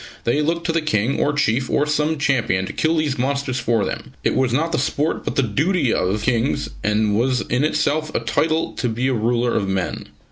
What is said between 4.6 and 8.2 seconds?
the sport but the duty of. Kings, and was in itself a